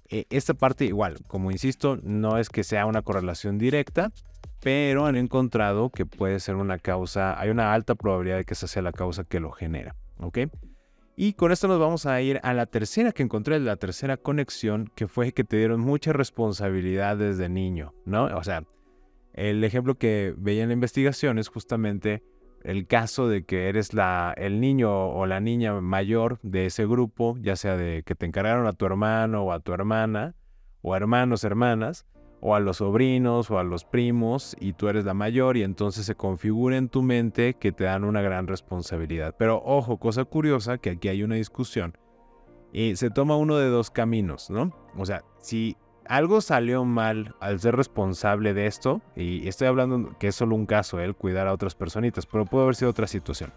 eh, 0.08 0.26
esta 0.30 0.54
parte 0.54 0.84
igual, 0.84 1.18
como 1.26 1.50
insisto, 1.50 1.98
no 2.04 2.38
es 2.38 2.50
que 2.50 2.62
sea 2.62 2.86
una 2.86 3.02
correlación 3.02 3.58
directa, 3.58 4.12
pero 4.62 5.06
han 5.06 5.16
encontrado 5.16 5.90
que 5.90 6.06
puede 6.06 6.38
ser 6.38 6.54
una 6.54 6.78
causa, 6.78 7.36
hay 7.36 7.50
una 7.50 7.74
alta 7.74 7.96
probabilidad 7.96 8.36
de 8.36 8.44
que 8.44 8.54
esa 8.54 8.68
sea 8.68 8.82
la 8.82 8.92
causa 8.92 9.24
que 9.24 9.40
lo 9.40 9.50
genera, 9.50 9.96
¿ok? 10.20 10.38
Y 11.16 11.32
con 11.32 11.50
esto 11.50 11.66
nos 11.66 11.80
vamos 11.80 12.06
a 12.06 12.22
ir 12.22 12.38
a 12.44 12.54
la 12.54 12.66
tercera 12.66 13.10
que 13.10 13.24
encontré, 13.24 13.58
la 13.58 13.74
tercera 13.74 14.16
conexión, 14.16 14.88
que 14.94 15.08
fue 15.08 15.32
que 15.32 15.42
te 15.42 15.56
dieron 15.56 15.80
mucha 15.80 16.12
responsabilidad 16.12 17.16
desde 17.16 17.48
niño, 17.48 17.92
¿no? 18.04 18.26
O 18.26 18.44
sea, 18.44 18.62
el 19.36 19.62
ejemplo 19.62 19.96
que 19.96 20.34
veía 20.36 20.62
en 20.62 20.70
la 20.70 20.74
investigación 20.74 21.38
es 21.38 21.48
justamente 21.48 22.24
el 22.64 22.86
caso 22.86 23.28
de 23.28 23.44
que 23.44 23.68
eres 23.68 23.90
el 24.36 24.60
niño 24.60 25.08
o 25.10 25.26
la 25.26 25.40
niña 25.40 25.80
mayor 25.80 26.40
de 26.42 26.66
ese 26.66 26.86
grupo, 26.86 27.36
ya 27.38 27.54
sea 27.54 27.76
de 27.76 28.02
que 28.04 28.16
te 28.16 28.26
encargaron 28.26 28.66
a 28.66 28.72
tu 28.72 28.86
hermano 28.86 29.44
o 29.44 29.52
a 29.52 29.60
tu 29.60 29.72
hermana, 29.72 30.34
o 30.82 30.96
hermanos, 30.96 31.44
hermanas, 31.44 32.06
o 32.40 32.54
a 32.54 32.60
los 32.60 32.78
sobrinos 32.78 33.50
o 33.50 33.58
a 33.58 33.64
los 33.64 33.84
primos, 33.84 34.56
y 34.58 34.72
tú 34.72 34.88
eres 34.88 35.04
la 35.04 35.14
mayor, 35.14 35.56
y 35.56 35.62
entonces 35.62 36.06
se 36.06 36.14
configura 36.14 36.76
en 36.76 36.88
tu 36.88 37.02
mente 37.02 37.54
que 37.54 37.72
te 37.72 37.84
dan 37.84 38.04
una 38.04 38.22
gran 38.22 38.46
responsabilidad. 38.46 39.34
Pero 39.38 39.62
ojo, 39.64 39.98
cosa 39.98 40.24
curiosa, 40.24 40.78
que 40.78 40.90
aquí 40.90 41.08
hay 41.08 41.22
una 41.22 41.36
discusión. 41.36 41.96
Y 42.72 42.96
se 42.96 43.10
toma 43.10 43.36
uno 43.36 43.56
de 43.56 43.68
dos 43.68 43.90
caminos, 43.90 44.50
¿no? 44.50 44.72
O 44.96 45.06
sea, 45.06 45.24
si 45.38 45.76
algo 46.08 46.40
salió 46.40 46.84
mal 46.84 47.34
al 47.40 47.60
ser 47.60 47.76
responsable 47.76 48.54
de 48.54 48.66
esto, 48.66 49.02
y 49.14 49.46
estoy 49.48 49.68
hablando 49.68 50.16
que 50.18 50.28
es 50.28 50.34
solo 50.34 50.54
un 50.54 50.66
caso, 50.66 51.00
el 51.00 51.14
cuidar 51.14 51.46
a 51.46 51.52
otras 51.52 51.74
personitas, 51.74 52.26
pero 52.26 52.44
puede 52.44 52.64
haber 52.64 52.76
sido 52.76 52.90
otra 52.90 53.06
situación. 53.06 53.52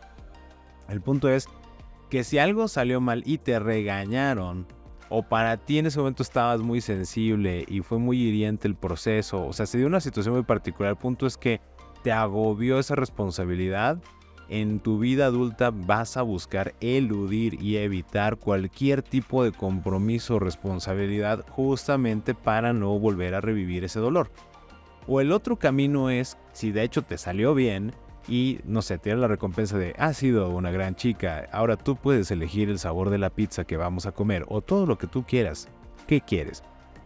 El 0.88 1.02
punto 1.02 1.30
es 1.30 1.48
que 2.10 2.24
si 2.24 2.40
algo 2.40 2.68
salió 2.68 3.02
mal 3.02 3.24
y 3.26 3.38
te 3.38 3.60
regañaron, 3.60 4.68
o 5.10 5.24
para 5.24 5.58
ti 5.58 5.80
en 5.80 5.88
ese 5.88 6.00
momento 6.00 6.24
estabas 6.24 6.62
muy 6.62 6.82
sensible 6.82 7.66
y 7.68 7.82
fue 7.82 7.98
muy 7.98 8.22
hiriente 8.22 8.68
el 8.68 8.76
proceso, 8.76 9.46
o 9.46 9.54
sea, 9.54 9.66
se 9.66 9.78
dio 9.78 9.88
una 9.88 10.00
situación 10.02 10.36
muy 10.36 10.44
particular, 10.44 10.92
el 10.92 10.98
punto 10.98 11.26
es 11.26 11.38
que 11.38 11.62
te 12.04 12.12
agobió 12.12 12.80
esa 12.80 12.96
responsabilidad, 12.96 14.02
en 14.50 14.80
tu 14.80 15.00
vida 15.00 15.26
adulta 15.26 15.72
vas 15.72 16.18
a 16.18 16.22
buscar 16.22 16.74
eludir 16.82 17.62
y 17.62 17.78
evitar 17.78 18.38
cualquier 18.38 19.02
tipo 19.02 19.44
de 19.44 19.52
compromiso 19.52 20.36
o 20.36 20.40
responsabilidad 20.40 21.46
justamente 21.50 22.34
para 22.34 22.74
no 22.74 22.98
volver 23.00 23.36
a 23.36 23.42
revivir 23.42 23.84
ese 23.84 24.00
dolor. 24.00 24.32
O 25.08 25.22
el 25.22 25.32
otro 25.32 25.58
camino 25.58 26.10
es, 26.10 26.38
si 26.52 26.72
de 26.72 26.84
hecho 26.84 27.02
te 27.02 27.18
salió 27.18 27.54
bien 27.56 27.94
y 28.28 28.60
no 28.66 28.82
sé, 28.82 28.98
tienes 28.98 29.22
la 29.22 29.28
recompensa 29.28 29.78
de 29.78 29.96
has 29.98 30.18
sido 30.18 30.50
una 30.50 30.72
gran 30.72 30.96
chica, 30.96 31.48
ahora 31.52 31.78
tú 31.78 31.96
puedes 31.96 32.30
elegir 32.32 32.70
el 32.70 32.80
sabor 32.80 33.10
de 33.10 33.18
la 33.18 33.30
pizza 33.30 33.64
que 33.64 33.78
vamos 33.78 34.06
a 34.06 34.12
comer 34.12 34.46
o 34.50 34.62
todo 34.62 34.86
lo 34.86 34.98
que 34.98 35.08
tú 35.08 35.24
quieras. 35.24 35.68
¿qué 36.10 36.22
quieres? 36.22 36.64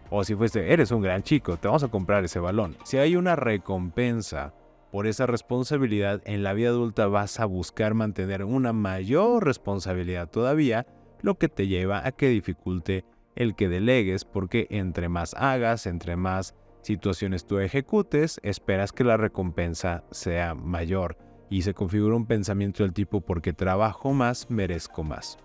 O 0.10 0.24
si 0.24 0.34
fuiste, 0.34 0.72
eres 0.72 0.92
un 0.92 1.02
gran 1.02 1.24
chico, 1.24 1.58
te 1.58 1.68
vamos 1.68 1.84
a 1.84 1.90
comprar 1.90 2.24
ese 2.24 2.40
balón. 2.40 2.78
Si 2.86 2.98
hay 2.98 3.18
una 3.18 3.36
recompensa 3.36 4.54
por 4.94 5.08
esa 5.08 5.26
responsabilidad, 5.26 6.22
en 6.26 6.44
la 6.44 6.54
vida 6.54 6.70
adulta 6.70 7.08
vas 7.08 7.40
a 7.40 7.46
buscar 7.46 7.96
mantener 7.96 8.44
una 8.44 8.74
mayor 8.74 9.44
responsabilidad 9.44 10.30
todavía, 10.30 10.86
lo 11.24 11.40
que 11.40 11.50
te 11.50 11.66
lleva 11.66 12.06
a 12.06 12.12
que 12.12 12.30
dificulte 12.30 13.04
el 13.36 13.56
que 13.56 13.70
delegues, 13.70 14.24
porque 14.24 14.68
entre 14.70 15.10
más 15.10 15.34
hagas, 15.34 15.88
entre 15.88 16.16
más 16.16 16.54
situaciones 16.84 17.48
tú 17.48 17.58
ejecutes, 17.58 18.40
esperas 18.44 18.92
que 18.92 19.04
la 19.04 19.18
recompensa 19.18 20.04
sea 20.12 20.54
mayor 20.54 21.18
y 21.50 21.64
se 21.64 21.74
configura 21.74 22.16
un 22.16 22.28
pensamiento 22.28 22.84
del 22.84 22.94
tipo 22.94 23.20
porque 23.20 23.52
trabajo 23.52 24.14
más, 24.14 24.52
merezco 24.52 25.04
más. 25.04 25.40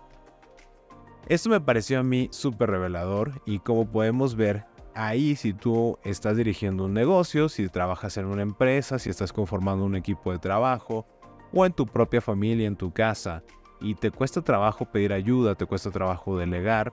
Esto 1.27 1.49
me 1.49 1.59
pareció 1.59 1.99
a 1.99 2.03
mí 2.03 2.27
súper 2.31 2.69
revelador 2.69 3.41
y 3.47 3.57
como 3.57 3.89
podemos 3.89 4.35
ver, 4.35 4.65
ahí 4.99 5.37
si 5.37 5.53
tú 5.53 5.97
estás 6.03 6.35
dirigiendo 6.35 6.83
un 6.83 6.93
negocio, 6.93 7.47
si 7.47 7.69
trabajas 7.69 8.17
en 8.17 8.25
una 8.25 8.41
empresa, 8.41 8.99
si 8.99 9.09
estás 9.09 9.31
conformando 9.31 9.85
un 9.85 9.95
equipo 9.95 10.33
de 10.33 10.39
trabajo 10.39 11.05
o 11.53 11.65
en 11.65 11.71
tu 11.71 11.85
propia 11.87 12.19
familia, 12.19 12.67
en 12.67 12.75
tu 12.75 12.91
casa, 12.91 13.41
y 13.79 13.95
te 13.95 14.11
cuesta 14.11 14.41
trabajo 14.41 14.85
pedir 14.85 15.13
ayuda, 15.13 15.55
te 15.55 15.65
cuesta 15.65 15.89
trabajo 15.89 16.37
delegar, 16.37 16.91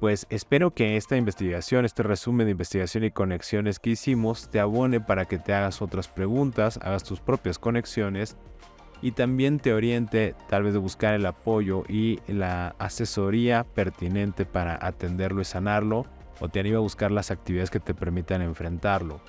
pues 0.00 0.26
espero 0.30 0.72
que 0.74 0.96
esta 0.96 1.16
investigación, 1.16 1.84
este 1.84 2.02
resumen 2.02 2.46
de 2.46 2.50
investigación 2.50 3.04
y 3.04 3.12
conexiones 3.12 3.78
que 3.78 3.90
hicimos 3.90 4.50
te 4.50 4.58
abone 4.58 5.00
para 5.00 5.24
que 5.24 5.38
te 5.38 5.54
hagas 5.54 5.80
otras 5.80 6.08
preguntas, 6.08 6.80
hagas 6.82 7.04
tus 7.04 7.20
propias 7.20 7.56
conexiones 7.56 8.36
y 9.00 9.12
también 9.12 9.60
te 9.60 9.72
oriente 9.72 10.34
tal 10.48 10.64
vez 10.64 10.72
de 10.72 10.80
buscar 10.80 11.14
el 11.14 11.24
apoyo 11.24 11.84
y 11.88 12.18
la 12.26 12.74
asesoría 12.80 13.62
pertinente 13.62 14.44
para 14.44 14.84
atenderlo 14.84 15.40
y 15.40 15.44
sanarlo 15.44 16.04
o 16.40 16.48
te 16.48 16.60
anime 16.60 16.76
a 16.76 16.80
buscar 16.80 17.10
las 17.10 17.30
actividades 17.30 17.70
que 17.70 17.80
te 17.80 17.94
permitan 17.94 18.42
enfrentarlo. 18.42 19.20